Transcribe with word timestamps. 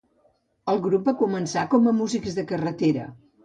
El 0.73 0.81
grup 0.85 1.11
va 1.11 1.15
començar 1.21 1.67
com 1.77 1.93
a 1.95 1.95
músics 2.01 2.41
de 2.41 2.49
carretera. 2.55 3.09